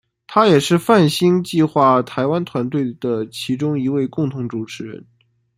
[0.25, 5.05] 他也是泛星计画台湾团队的其中一位共同主持人。